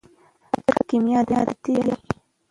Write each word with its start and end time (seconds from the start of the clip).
قدر 0.59 0.77
کېمیا 0.89 1.19
دی 1.27 1.33
په 1.39 1.53
دې 1.63 1.73
دیار 1.75 1.99
کي 2.07 2.17